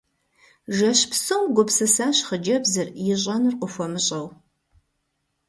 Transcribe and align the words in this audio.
Жэщ 0.77 0.99
псом 1.11 1.43
гупсысащ 1.55 2.17
хъыджэбзыр, 2.27 2.87
ищӀэнур 3.11 3.55
къыхуэмыщӀэу. 3.59 4.27